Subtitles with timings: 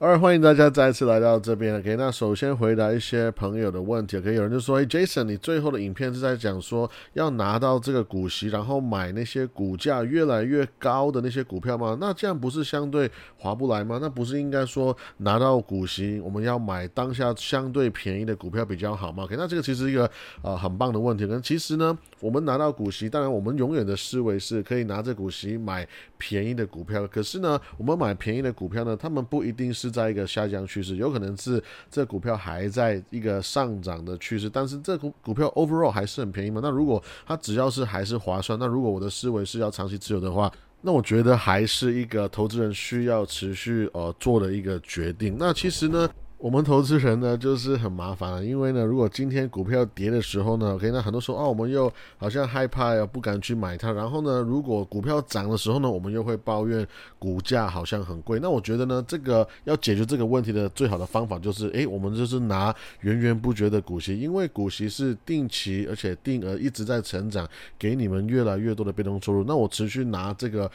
[0.00, 1.76] 二，欢迎大家再次来到这边。
[1.76, 4.16] OK，那首先回答一些朋友的问题。
[4.16, 11.98] OK，有人就说：“哎，Jason，你最后的影片是在讲说要拿到这个股息，然后买那些股价越来越高的那些股票吗？
[12.00, 13.98] 那这样不是相对划不来吗？
[14.00, 20.08] 那不是应该说拿到股息，我们要买当下相对便宜的股票比较好吗？OK，那这个其实一个
[20.42, 21.26] 呃很棒的问题。
[21.28, 25.84] 那其实呢，我们拿到股息，当然我们永远的思维是可以拿着股息买
[26.16, 27.04] 便宜的股票。
[27.08, 29.88] 可是呢，我们买便宜的股票呢，他们不一定是。
[29.88, 36.60] 在一个下降趋势，有可能是这股票还在一个上涨的趋势，但是这股股票 overall 还是很便宜嘛？
[36.62, 45.36] 那如果它只要是还是划算，那如果我的思维是要长期持有的话，那我觉得还是一个投资人需要持续呃做的一个决定。
[45.38, 46.08] 那其实呢？
[46.38, 53.90] 我们投资人呢，就是很麻烦了，因为呢，如果今天股票跌的时候呢，OK，那很多时候啊，我们又好像害怕呀，不敢去买它。
[53.90, 56.86] 然后呢，如果股票涨的时候呢，我们又会抱怨
[57.18, 58.38] 股价好像很贵。
[58.40, 69.42] 那我觉得呢，这个要解决这个问题的最好的方法就是，诶，我们就是拿源源不绝的股息，因为股息是定期而且定额一直在成长，给你们越来越多的被动收入。
[69.42, 70.70] 那我持续拿这个。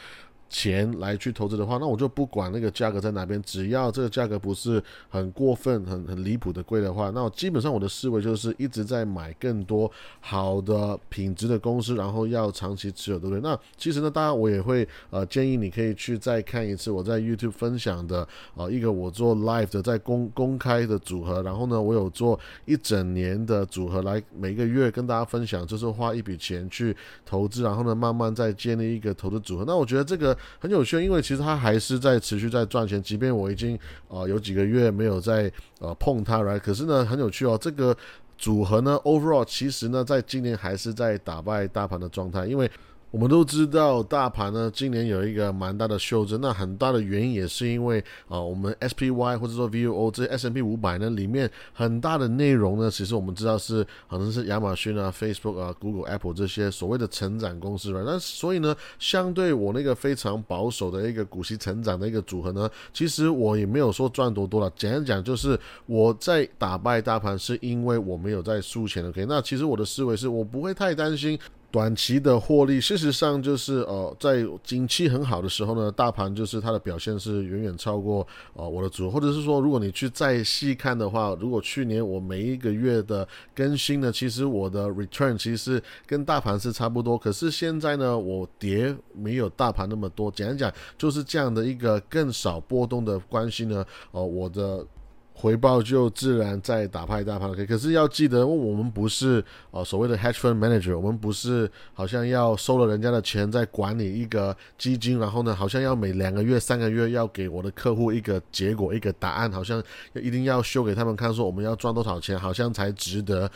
[0.53, 13.41] 钱来去投资的话，那我就不管那个价格在哪边，只要这个价格不是很过分、很很离谱的贵的话，那我基本上我的思维就是一直在买更多好的品质的公司，然后要长期持有，对不对？
[13.41, 26.95] 那其实呢，当然我也会呃建议你可以去再看一次我在 YouTube 分享的呃一个我做 Live 的在公公开的组合，然后呢，我有做一整年的组合来每个月跟大家分享，就是花一笔钱去
[27.25, 29.63] 投资，然后呢慢慢再建立一个投资组合。
[29.65, 30.37] 那我觉得这个。
[30.59, 33.77] 很有趣，因为其实它还是在持续在赚钱，即便我已经
[34.07, 37.95] 啊有几个月没有在呃碰它来，可是呢很有趣哦，这个
[38.37, 42.69] 组合呢 overall 其实呢在今年还是在打败大盘的状态，因为。
[43.13, 58.01] 我们都知道，大盘呢今年有一个蛮大的修正，那很大的原因也是因为啊，我们 SPY 或者说 VUO 这 S&P 五百呢里面很大的内容呢，其实我们知道是可能是亚马逊啊、Facebook 啊、Google、Apple 这些所谓的成长公司了。
[58.03, 64.67] 那所以呢，相对我那个非常保守的一个股息成长的一个组合呢，其实我也没有说赚多多了。
[64.75, 65.55] 简单讲，就是
[65.85, 69.07] 我在打败大盘，是因为我没有在输钱。
[69.07, 71.37] OK，那其实我的思维是我不会太担心。
[71.73, 94.85] 短期的获利，事实上就是呃，在景气很好的时候呢，大盘就是它的表现是远远超过呃我的组，或者是说，如果你去再细看的话，如果去年我每一个月的更新呢，其实我的 return 其实跟大盘是差不多，可是现在呢，我跌没有大盘那么多，简单讲就是这样的一个更少波动的关系呢，呃，我的。
[95.33, 97.47] 回报就自然在打败大拍。
[97.65, 109.83] 可是要记得，我们不是哦所谓的 hedge fund manager，我们不是好像要收了人家的钱在管理一个基金，然后呢，好像要每两个月、三个月要给我的客户一个结果、一个答案，好像
[110.13, 113.49] 一定要秀给他们看，说我们要赚多少钱，好像才值得。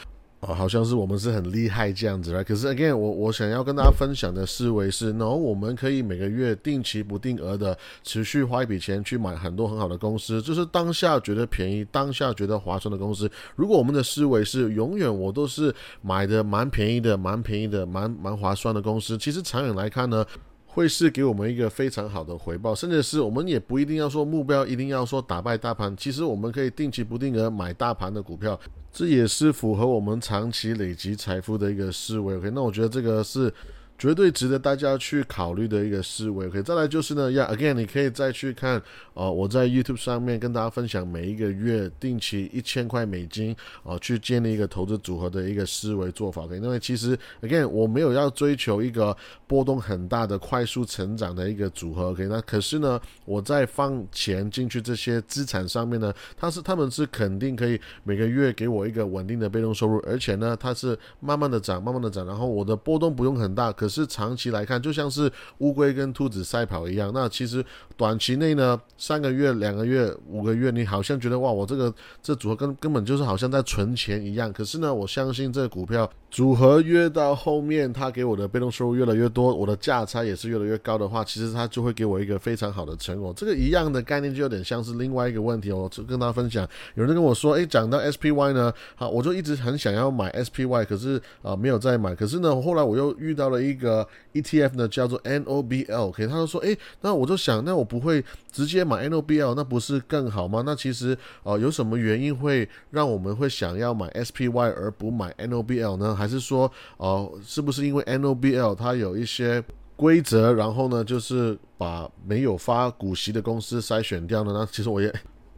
[0.48, 2.42] 哦，好像是我们是很厉害这样子啦。
[2.42, 13.30] 可是 again，我我想要跟大家分享的思维是，no，我们可以每个月定期不定额的持续花一笔钱去买很多很好的公司，就是当下觉得便宜、当下觉得划算的公司。
[13.58, 20.26] 如果我们的思维是永远我都是买的蛮便宜的、蛮便宜的、蛮蛮划算的公司，其实长远来看呢。
[20.70, 28.60] 会是给我们一个非常好的回报，甚至是我们也不一定要说目标一定要说打败大盘，其实我们可以定期不定额买大盘的股票，
[28.98, 32.36] 这也是符合我们长期累积财富的一个思维。
[32.36, 33.54] OK，那我觉得这个是。
[33.98, 36.48] 绝对值得大家去考虑的一个思维。
[36.48, 38.82] OK，再来就是呢，呀，again，你可以再去看，
[39.14, 46.44] 呃，我在 YouTube 上面跟大家分享每一个月定期一千块美金，呃，去建立一个投资组合的一个思维做法。
[46.44, 49.16] OK，因为其实 again，我没有要追求一个
[49.48, 52.10] 波动很大的快速成长的一个组合。
[52.12, 67.10] OK，那可是呢，我在放钱进去这些资产上面呢，它是他们是肯定可以每个月给我一个稳定的被动收入，而且呢，它是慢慢的涨，慢慢的涨，然后我的波动不用很大，可可是长期来看，就像是乌龟跟兔子赛跑一样。
[67.14, 67.64] 那其实
[67.96, 74.52] 短期内呢，三个月、两个月、五个月，你好像觉得哇，我这个这组合根根本就是好像在存钱一样。
[74.52, 76.10] 可是呢，我相信这个股票。
[76.30, 83.34] 组合越到后面，它给我的被动收入越来越多，我的价差也是越来越高的话，其实它就会给我一个非常好的成果。
[83.34, 86.68] 这个一样的概念就有点像是另外一个问题哦，就跟大家分享。
[86.96, 92.14] 有人跟我说，诶，讲到 SPY 呢，好，我就一直很想要买 SPY，可是啊没有再买。
[92.14, 98.22] 可是呢，后来我又遇到了一个 ETF 呢，叫做 NOBL，OK，他就说，诶，那我就想，那我不会
[98.52, 100.64] 直接买 NOBL，那不是更好吗？
[100.66, 106.14] 那其实啊，有什么原因会让我们会想要买 SPY 而不买 NOBL 呢？
[106.14, 109.64] 还是说，哦，是不是因为 NOBL 它有一些
[109.96, 114.52] 规则，然后呢，就是把没有发股息的公司筛选掉呢？
[114.54, 115.14] 那其实我也。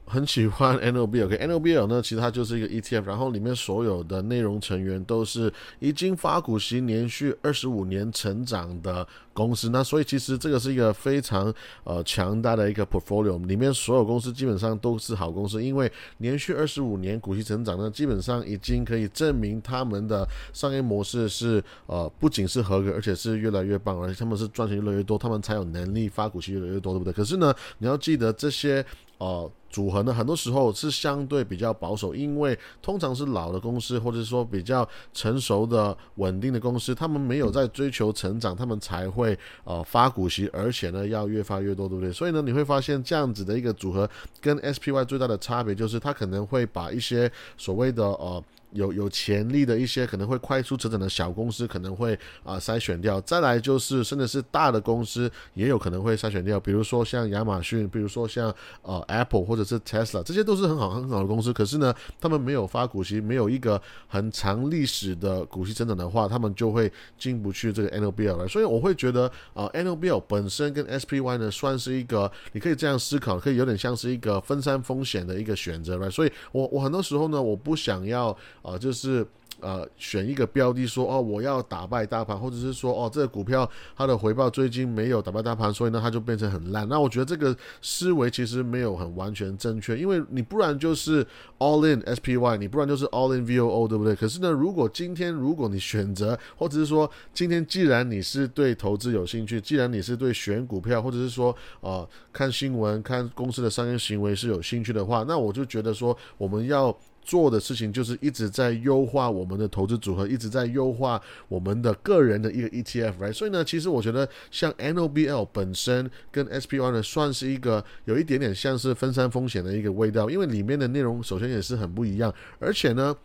[0.10, 11.54] 很喜欢 NOBL，OK，NOBL 呢，其实它就是一个 ETF，然后里面所有的内容成员都是已经发股息连续二十五年成长的公司，那所以其实这个是一个非常
[11.84, 27.14] 呃强大的一个 portfolio，里面所有公司基本上都是好公司，因为连续二十五年股息成长呢，基本上已经可以证明他们的商业模式是呃不仅是合格，而且是越来越棒，而且他们是赚钱越来越多，他们才有能力发股息越来越多，对不对？
[27.14, 28.84] 可是呢，你要记得这些。
[29.20, 42.12] 呃，组合呢，很多时候是相对比较保守，因为通常是老的公司，或者说比较成熟的、稳定的公司，他们没有在追求成长，他们才会呃发股息，而且呢要越发越多，对不对？
[42.12, 44.10] 所以呢，你会发现这样子的一个组合
[44.42, 48.44] 跟 SPY 最大的差别就是，它可能会把一些所谓的呃。
[48.72, 68.48] 有有潜力的一些可能会快速成长的小公司可能会啊筛选掉，再来就是甚至是大的公司也有可能会筛选掉，比如说像亚马逊，比如说像呃 Apple 或者是 Tesla，这些都是很好很好的公司，可是呢，他们没有发股息，没有一个很长历史的股息增长的话，他们就会进不去这个 NOBL 了。
[68.48, 76.12] 所以我会觉得啊 NOBL 本身跟 SPY 呢算是一个，你可以这样思考，可以有点像是一个分散风险的一个选择了。
[76.12, 78.38] 所以我我很多时候呢，我不想要。
[78.62, 79.26] 啊，就是
[79.62, 86.88] 呃，选一个标的，说哦，我要打败大盘，或者是说哦，这个股票它的回报最近没有打败大盘，所以呢，它就变成很烂。
[86.88, 91.28] 那我觉得这个思维其实没有很完全正确，因为你不然就是
[91.58, 94.16] all in SPY，你不然就是 all in VOO，对不对？
[94.16, 106.98] 可是呢，如果今天如果你选择，或者是说今天既然你是对投资有兴趣，既然你是对选股票，或者是说呃看新闻、看公司的商业行为是有兴趣的话，那我就觉得说我们要。
[107.30, 113.32] 做的事情就是一直在优化我们的投资组合，一直在优化我们的个人的一个 ETF，right？
[113.32, 123.16] 所以呢，其实我觉得像 NOBL 本身跟 SPY 呢，算是一个有一点点像是分散风险的一个味道，因为里面的内容首先也是很不一样，而且呢。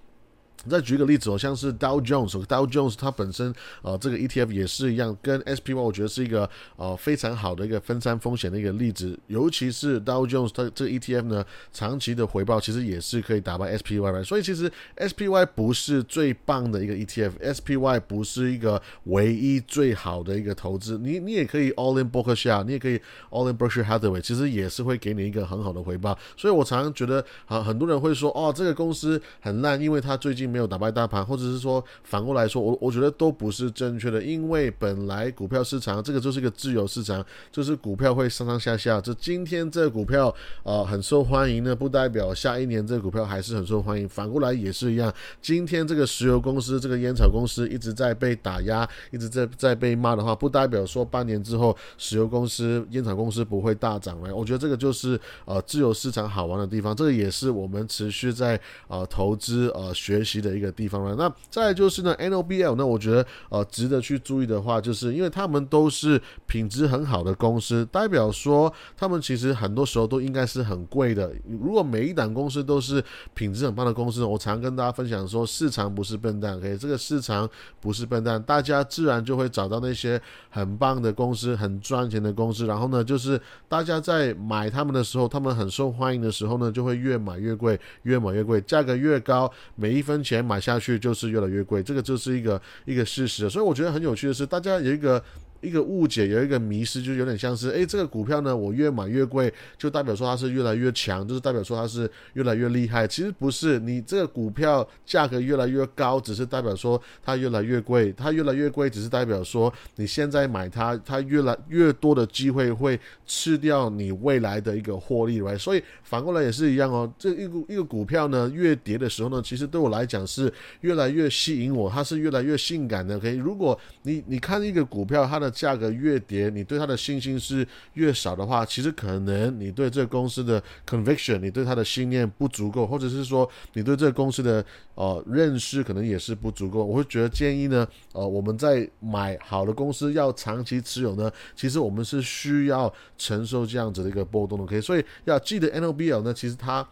[0.69, 9.19] 再举一个例子，哦，像是 Dow Jones，Dow Jones 它本身呃这个 ETF 也是一样，跟 SPY 我觉得是一个呃非常好的一个分散风险的一个例子。
[9.27, 14.25] 尤其是 Dow Jones 它这个 ETF 呢，长期的回报其实也是可以打败 SPY。
[14.25, 20.97] 所以其实 SPY 不是最棒的一个 ETF，SPY 不是一个唯一最好的一个投资。
[20.99, 22.99] 你你也可以 All in Berkshire，你也可以
[23.31, 26.17] All in Berkshire Hathaway，其实也是会给你一个很好的回报。
[26.37, 30.54] 所以我常常觉得啊，很多人会说哦，这个公司很烂，因为它最近。
[30.55, 39.01] 没有打败大盘，或者是说反过来说，我我觉得都不是正确的，因为本来股票市场这个就是一个自由市场，就是股票会上上下下。
[39.01, 44.09] 这今天这股票呃很受欢迎呢，不代表下一年这股票还是很受欢迎。
[44.09, 45.13] 反过来也是一样，
[45.43, 54.33] 今天这个石油公司、这个烟草公司一直在被打压，一直在在被骂的话，不代表说半年之后石油公司、烟草公司不会大涨了。
[54.33, 60.44] 我觉得这个就是呃自由市场好玩的地方，这个也是我们持续在呃投资呃学习。
[60.49, 61.15] 的一个地方了。
[61.17, 71.33] 那再就是呢，NOBL，那我觉得呃值得去注意的话，就是因为他们都是品质很好的公司，代表说他们其实很多时候都应该是很贵的。
[71.61, 73.03] 如果每一档公司都是
[73.33, 77.49] 品质很棒的公司，我常跟大家分享说，市场不是笨蛋，OK，这个市场
[77.81, 80.21] 不是笨蛋，大家自然就会找到那些
[80.51, 82.67] 很棒的公司、很赚钱的公司。
[82.67, 90.34] 然后呢，就是大家在买他们的时候，他们很受欢迎的时候呢，就会越买越贵，越买越贵，价格越高，每一分钱。
[90.35, 93.49] 钱买下去就是越来越贵，这个就是一个一个事实。
[93.49, 95.23] 所以我觉得很有趣的是，大家有一个。
[95.65, 103.07] 一个误解，有一个迷失，就有点像是，哎，这个股票呢，我越买越贵，就代表说它是越来越强，就是代表说它是越来越厉害。
[103.07, 115.57] 其实不是，你这个股票价格越来越高，只是代表说它越来越贵，它越来越贵，只是代表说你现在买它，它越来越多的机会会吃掉你未来的一个获利来。
[115.57, 120.53] 所以反过来也是一样哦，这一个一个股票呢，越跌的时候呢，其实对我来讲是
[120.83, 123.19] 越来越吸引我，它是越来越性感的。
[123.19, 134.65] 可以，如果你你看一个股票，它的价格越跌，你对它的信心是越少的话，其实可能你对这个公司的 conviction，你对它的信念不足够，或者是说你对这个公司的
[134.97, 136.85] 呃认识可能也是不足够。
[136.85, 144.65] 我会觉得建议呢，呃，我们在买好的公司要长期持有呢，其实我们是需要承受这样子的一个波动的。
[144.65, 146.87] OK，所以要记得 NOBL 呢，其实它。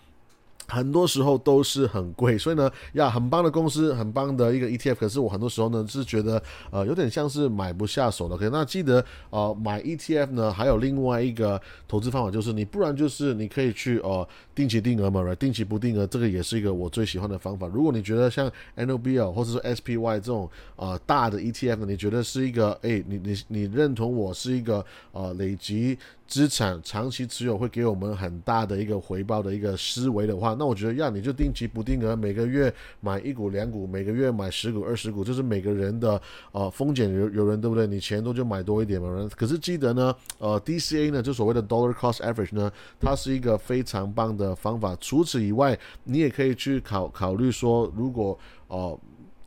[0.68, 8.34] 很多时候都是很贵，所以呢，呀，很棒的公司，很棒的一个 ETF，可是我很多时候呢是觉得，呃，有点像是买不下手的。
[8.34, 17.66] OK，那记得，呃，买 ETF 呢，还有另外一个投资方法，就是你不然就是你可以去，呃，定期定额嘛来定期不定额，这个也是一个我最喜欢的方法。
[17.66, 25.98] 如果你觉得像 NOBL 或者说 SPY 这种，呃，大的 ETF，你觉得是一个，哎，你你你认同我是一个，呃，累积。
[26.24, 36.20] 资产长期持有会给我们很大的一个回报的一个思维的话，那我觉得，要你就定期不定额，每个月买一股两股，每个月买十股二十股，就是每个人的
[36.52, 37.86] 呃风险有有人对不对？
[37.86, 39.28] 你钱多就买多一点嘛。
[39.36, 44.96] 可是记得呢，呃，DCA 呢，就所谓的 Dollar Cost Average 呢，它是一个非常棒的方法。
[45.00, 48.98] 除此以外，你也可以去考考虑说，如果呃。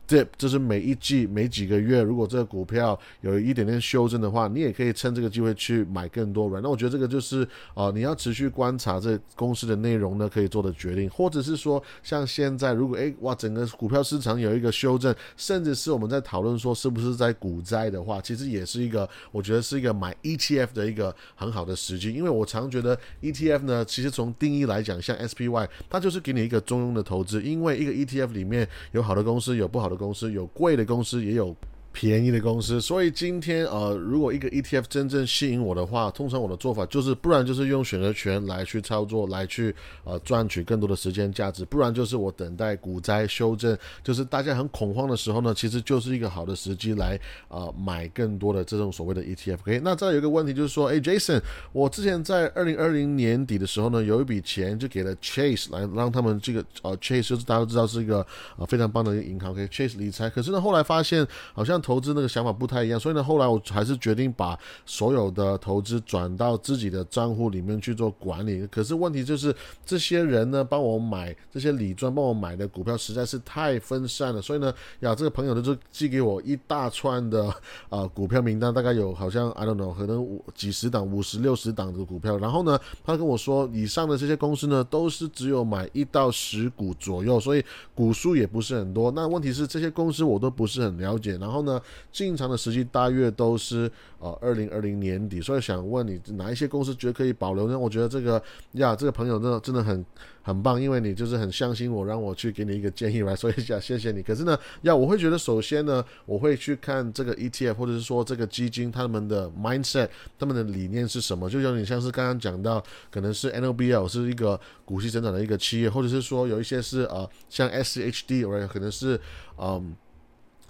[0.06, 6.48] 这就是每一季每几个月，如果这个股票有一点点修正的话，你也可以趁这个机会去买更多。
[6.62, 22.12] 那我觉得这个就是啊，你要持续观察这公司的内容呢，可以做的决定，或者是说像现在，如果诶哇，整个股票市场有一个修正，甚至是我们在讨论说是不是在股灾的话，其实也是一个我觉得是一个买 ETF 的一个很好的时机。
[22.12, 29.95] 因为我常觉得 ETF 呢，其实从定义来讲，像 SPY，它就是给你一个中庸的投资，因为一个 ETF 里面有好的公司，有不好的。
[29.96, 31.54] 公司有贵的公司，也有。
[31.98, 39.74] 便宜的公司，所以今天呃，如果一个 ETF 真正吸引我的话，通常我的做法就是，不然就是用选择权来去操作，来去
[40.04, 43.74] 呃赚取更多的时间价值，不然就是我等待股灾修正，
[44.04, 49.60] 就是大家很恐慌的时候呢，其实就是一个好的时机来啊买更多的这种所谓的 ETF。
[49.62, 51.40] OK，那再有一个问题就是说，哎，Jason，
[51.72, 58.26] 我之前在二零二零年底的时候呢，有一笔钱就给了 Chase 来让他们这个呃 Chase 就是大家都知道是一个
[58.58, 61.80] 呃非常棒的一个银行，OK，Chase 理财，可是呢后来发现好像。
[61.86, 68.66] 投资那个想法不太一样，所以呢，后来我还是决定把所有的投资转到自己的账户里面去做管理。
[68.66, 74.42] 可是问题就是，这些人呢，帮我买这些理专帮我买的股票实在是太分散了。
[74.42, 77.54] 所以呢，呀，这个朋友呢就寄给我一大串的
[77.88, 82.36] 啊股票名单，大概有好像 I don't know，可能五几十档、五十六十档的股票。
[82.38, 87.64] 然后呢，他跟我说，以上的这些公司呢，都是只有买一到十股左右，所以
[87.94, 89.12] 股数也不是很多。
[89.12, 91.36] 那问题是这些公司我都不是很了解。
[91.38, 91.75] 然后呢？
[92.12, 97.78] 进场的时机大约都是呃二零二零年底，所以想问你哪一些公司觉得可以保留呢？
[97.78, 98.42] 我觉得这个
[98.72, 100.04] 呀，这个朋友真的真的很
[100.42, 104.22] 很棒，因为你就是很相信我，让我去给你一个建议来，所以想谢谢你。
[104.22, 111.50] 可是呢，呀，我会觉得首先呢，我会去看这个 ETF 或者是说这个基金他们的 mindset，他们的理念是什么？
[111.50, 119.20] 就有点像是刚刚讲到，可能是 NOBL 是一个股息增长的一个企业，或者是说有一些是呃像 SHD，或者可能是
[119.58, 119.94] 嗯。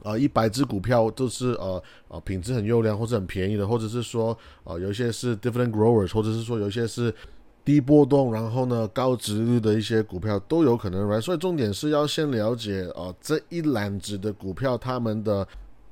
[0.02, 7.12] 啊，一百只股票都是呃呃品质很优良或者很便宜的，或者是说呃有一些是 different growers，或者是说有一些是
[7.64, 11.20] 低波动，然后呢高值率的一些股票都有可能来。
[11.20, 15.46] 所以重点是要先了解啊这一篮子的股票他们的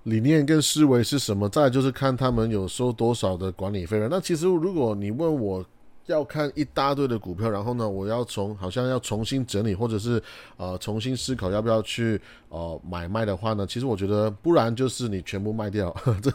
[0.04, 4.08] 理念跟思维是什么，再就是看他们有收多少的管理费了。
[4.10, 5.64] 那其实如果你问我。
[6.06, 10.22] 要看一大堆的股票，然后呢，我要从好像要重新整理，或者是
[10.56, 16.32] 呃重新思考要不要去呃买卖的话呢，其实我觉得不然就是你全部卖掉， 这。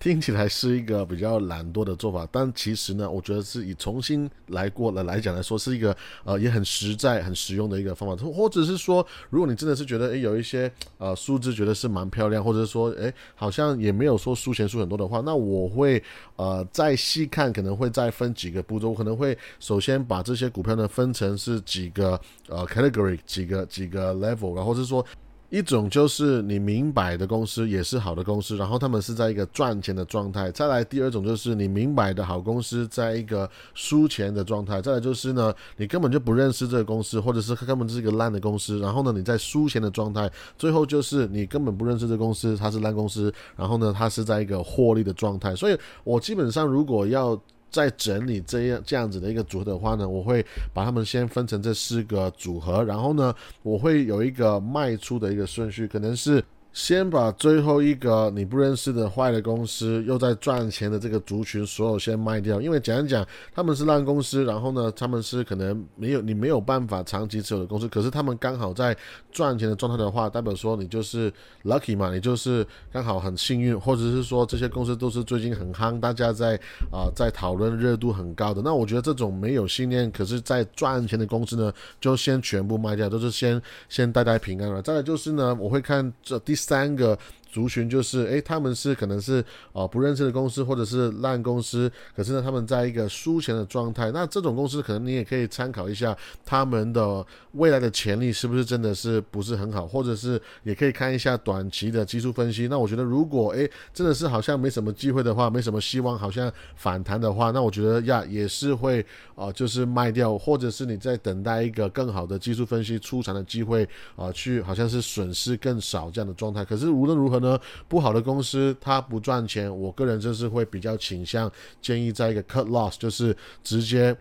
[0.00, 8.24] 听起来是一个比较懒惰的做法，但其实呢，我觉得是以重新来过了来讲来说，是一个呃也很实在、很实用的一个方法。
[8.30, 16.02] 或者是说，如果你真的是觉得诶有一些呃数字觉得是蛮漂亮，或者说诶好像也没有说输钱输很多的话，那我会
[16.36, 25.04] 呃再细看，可能会再分几个步骤，我可能会首先把这些股票呢分成是几个呃 category，几个几个 level，然后是说。
[25.50, 30.50] 一种就是你明白的公司也是好的公司，然后他们是在一个赚钱的状态。
[30.50, 34.82] 再来第二种就是你明白的好公司在一个输钱的状态。
[34.82, 40.30] 再来就是呢，你根本就不认识这个公司，或者是根本是一个烂的公司，然后呢你在输钱的状态。
[40.58, 45.56] 最后就是你根本不认识这个公司，它是烂公司，然后呢它是在一个获利的状态。
[45.56, 47.40] 所以我基本上如果要
[47.70, 56.44] 在整理这样这样子的一个组合的话呢，我会把它们先分成这四个组合，然后呢，我会有一个卖出的一个顺序，可能是。
[56.74, 68.96] 先把最后一个你不认识的坏的公司又在赚钱的这个族群所有先卖掉，因为讲一讲他们是烂公司，然后呢他们是可能没有你没有办法长期持有的公司，可是他们刚好在
[69.32, 71.32] 赚钱的状态的话，代表说你就是
[71.64, 76.54] lucky 嘛，你就是刚好很幸运，或者是说这些公司都是最近很夯，大家在
[76.92, 84.80] 啊在讨论热度很高的，那我觉得这种没有信念，可是在赚钱的公司呢，就先全部卖掉，都是先先带带平安了。
[84.80, 86.57] 再来就是呢，我会看这第。
[86.58, 87.18] 三个
[87.50, 94.10] 族群就是，诶，他们是可能是呃不认识的公司或者是烂公司，可是呢，他们在一个输钱的状态。
[94.12, 102.68] 那这种公司可能你也可以参考一下他们的未来的潜力是不是真的是不是很好，或者是也可以看一下短期的技术分析。
[102.68, 116.64] 那我觉得如果诶真的是好像没什么机会的话，没什么希望，好像反弹的话，那我觉得呀也是会啊就是卖掉，或者是你在等待一个更好的技术分析出场的机会啊，去好像是损失更少这样的状态。
[116.64, 124.16] 可是无论如何呢，不好的公司它不赚钱，我个人就是会比较倾向建议在一个 cut loss，就是直接。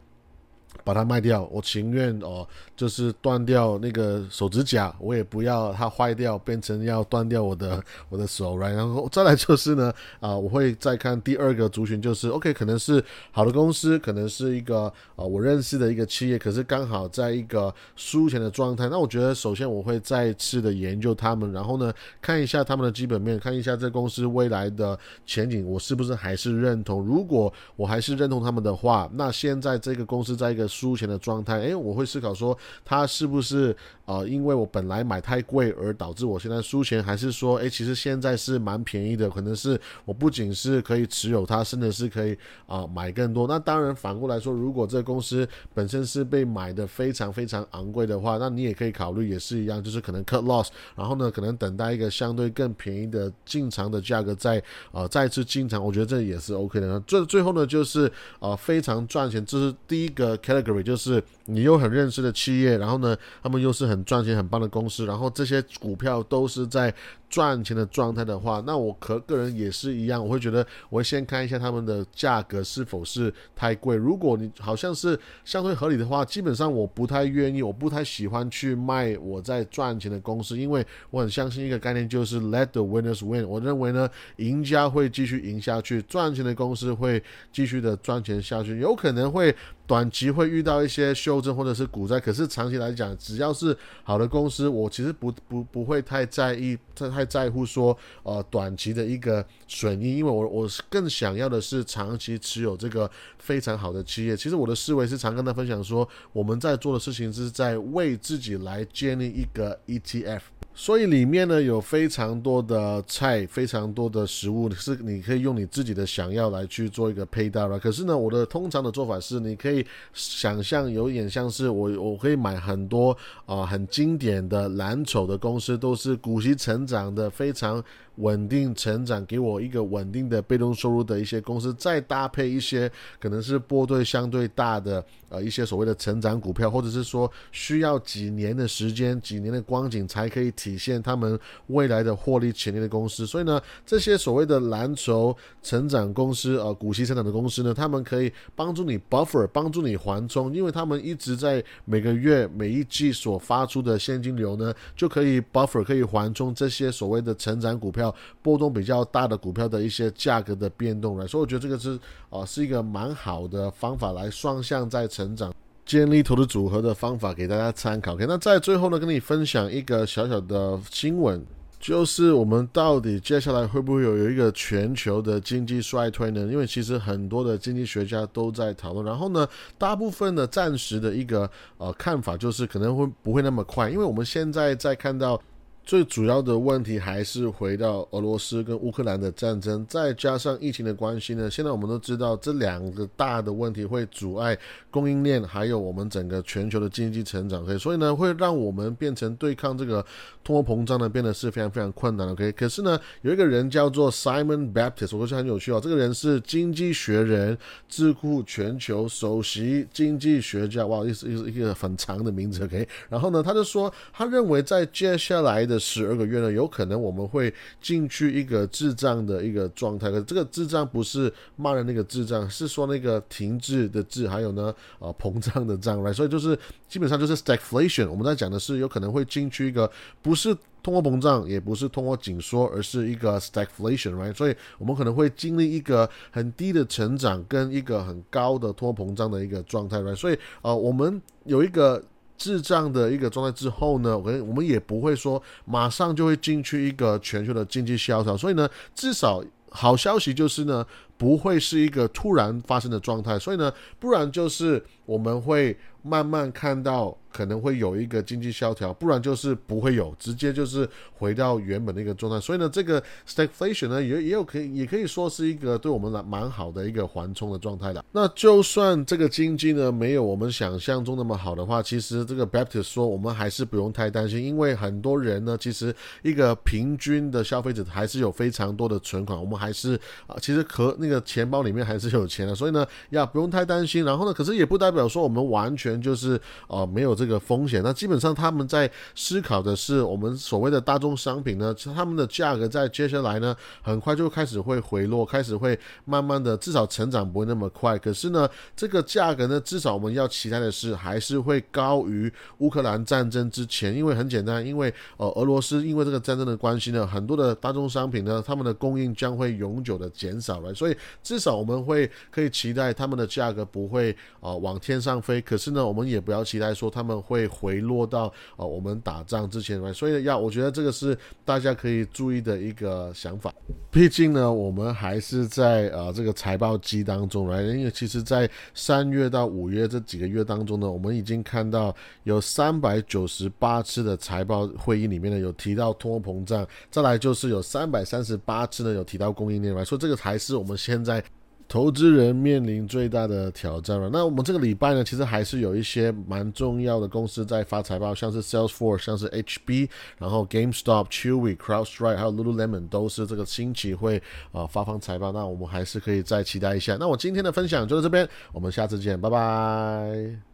[0.84, 27.04] 把它卖掉，我情愿哦，就是断掉那个手指甲，我也不要它坏掉，变成要断掉我的我的手然后再来就是呢，啊，我会再看第二个族群，就是 OK，可能是好的公司，可能是一个啊我认识的一个企业，可是刚好在一个输钱的状态，那我觉得首先我会再次的研究他们，然后呢看一下他们的基本面，看一下这公司未来的前景，我是不是还是认同？
[27.04, 43.48] 如果我还是认同他们的话，那现在这个公司在一个输钱的状态，诶，我会思考说，它是不是呃，因为我本来买太贵而导致我现在输钱，还是说，诶，其实现在是蛮便宜的，可能是我不仅是可以持有它，甚至是可以啊买更多。
[43.48, 57.00] 那当然反过来说，如果这个公司本身是被买的非常非常昂贵的话，那你也可以考虑，也是一样，就是可能 cut loss，然后呢，可能等待一个相对更便宜的进场的价格再啊再次进场，我觉得这也是 OK 的。
[57.02, 60.38] 最最后呢，就是啊非常赚钱，这是第一个
[60.84, 60.98] 就。
[60.98, 66.94] 是你又很认识的企业，然后呢，他们又是很赚钱、很棒的公司，然后这些股票都是在。
[67.30, 73.96] 赚钱的状态的话，那我可个人也是一样，我会觉得我会先看一下他们的价格是否是太贵。
[73.96, 83.48] 如果你好像是相对合理的话，基本上我不太愿意，我不太喜欢去卖我在赚钱的公司，因为我很相信一个概念，就是 let the winners win。
[83.48, 89.54] 我认为呢，赢家会继续赢下去，赚钱的公司会继续的赚钱下去，有可能会
[89.86, 96.78] 短期会遇到一些修正或者是股灾，可是长期来讲，只要是好的公司，我其实不不不会太在意。
[97.18, 103.10] 太在乎说，呃，短期的一个损益，因为我我更想要的是长期持有这个
[103.40, 104.38] 非常好的企业。
[104.38, 110.42] 其实我的思维是常跟他分享说，我们在做的事情是在为自己来建立一个 ETF。
[110.80, 117.80] 所以里面呢有非常多的菜，非常多的食物是你可以用你自己的想要来去做一个配搭了。
[117.80, 119.84] 可是呢，我的通常的做法是，你可以
[120.14, 127.82] 想象有点像是我我可以买很多啊很经典的蓝筹的公司，都是股息成长长得非常
[128.18, 143.26] 稳定成长，给我一个稳定的被动收入的一些公司，再搭配一些可能是波对相对大的呃一些所谓的成长股票，或者是说需要几年的时间、几年的光景才可以体现他们未来的获利潜力的公司。
[143.28, 158.07] 所以呢，这些所谓的蓝筹成长公司呃股息成长的公司呢，他们可以帮助你 buffer，帮助你缓冲，因为他们一直在每个月每一季所发出的现金流呢，就可以 buffer 可以缓冲这些所谓的成长股票。
[158.42, 165.54] 波动比较大的股票的一些价格的变动了，所以我觉得这个是啊是一个蛮好的方法来双向在成长
[165.86, 168.14] 建立投资组合的方法给大家参考。
[168.14, 171.42] OK，那在最后呢，跟你分享一个小小的新闻，
[171.80, 176.42] 就是我们到底接下来会不会有有一个全球的经济衰退呢？
[176.52, 185.42] 因为其实很多的经济学家都在讨论，然后呢，大部分的暂时的一个呃看法就是可能会不会那么快，因为我们现在在看到。
[185.88, 191.50] 最主要的问题还是回到俄罗斯跟乌克兰的战争，再加上疫情的关系呢。
[191.50, 194.58] 现在我们都知道这两个大的问题会阻碍
[194.92, 197.64] 供应链，还有我们整个全球的经济成长。
[197.64, 200.06] 所以所以呢，会让我们变成对抗这个
[200.48, 202.26] 通货膨胀呢，变得是非常非常困难。
[202.30, 205.82] OK，可是呢，有一个人叫做 Simon Baptist，我觉得很有趣哦。
[205.84, 207.54] 这个人是《经济学人》
[207.90, 212.64] 智库全球首席经济学家，哇，意思意思一个很长的名字。
[212.64, 220.10] OK，然后呢，他就说，他认为在接下来的十二个月呢，有可能我们会进去一个滞胀的一个状态。
[220.10, 226.14] 可这个滞胀不是骂的那个滞胀，是说那个停滞的滞，还有呢，呃，膨胀的胀来。
[226.14, 226.58] 所以就是
[226.88, 228.10] 基本上就是 stagflation。
[228.10, 234.34] 我们在讲的是有可能会进去一个不是通货膨胀，也不是通货紧缩，而是一个 stagflation，right？
[234.34, 240.16] 所以我们可能会经历一个很低的成长跟一个很高的通货膨胀的一个状态，right？
[240.16, 242.02] 所以呃，我们有一个。
[242.40, 250.86] 智障的一个状态之后呢，我跟我们也不会说马上就会进去一个全球的经济萧条，所以呢，至少好消息就是呢，
[251.18, 257.18] 不会是一个突然发生的状态，所以呢，不然就是我们会慢慢看到。
[257.32, 262.40] 可能会有一个经济萧条，不然就是不会有，直接就是回到原本的一个状态。
[262.40, 268.04] 所以呢，这个 stagflation 呢，也也有可以，也可以说是一个对我们来蛮好的一个缓冲的状态的。
[268.12, 284.06] 那就算这个经济呢没有我们想象中那么好的话，其实这个 Baptist 说我们还是不用太担心，因为很多人呢，其实一个平均的消费者还是有非常多的存款，我们还是啊，其实可那个钱包里面还是有钱的，所以呢，呀不用太担心。
[284.06, 297.98] 然后呢，可是也不代表说我们完全就是呃没有这个风险，那基本上他们在思考的是，我们所谓的大众商品呢，他们的价格在接下来呢，很快就开始会回落，开始会慢慢的，至少成长不会那么快。
[297.98, 315.40] 可是呢，这个价格呢，至少我们要期待的是，还是会高于乌克兰战争之前，因为很简单，因为呃，俄罗斯因为这个战争的关系呢，很多的大众商品呢，他们的供应将会永久的减少了，所以至少我们会可以期待他们的价格不会啊往天上飞。
[315.42, 317.48] 可是呢，我们也不要期待说他们们会。
[317.48, 323.52] 回落到啊，我们打仗之前来，所以要我觉得这个是大家可以注意的一个想法。
[323.90, 341.24] 毕竟呢，我们还是在呃这个财报季当中来，因为其实，在三月到五月这几个月当中呢，我们已经看到有三百九十八次的财报会议里面呢有提到通货膨胀，再来就是有三百三十八次呢有提到供应链，来说这个才是我们现在。
[341.68, 344.10] 投资人面临最大的挑战了。
[344.12, 355.32] 那我们这个礼拜呢，其实还是有一些蛮重要的公司在发财报，像是 Salesforce，像是 HB，然后 GameStop、Chewy、CrowdStrike，还有 Lululemon 都是这个星期会啊发放财报。
[355.32, 356.96] 那我们还是可以再期待一下。
[357.00, 360.48] 那我今天的分享就到这边，我们下次见，拜拜。